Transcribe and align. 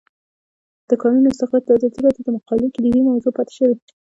د 0.89 0.91
کانونو 1.01 1.27
استخراج 1.31 1.63
د 1.65 1.69
ازادي 1.77 1.99
راډیو 2.05 2.25
د 2.25 2.29
مقالو 2.37 2.73
کلیدي 2.75 3.01
موضوع 3.09 3.31
پاتې 3.37 3.53
شوی. 3.57 3.75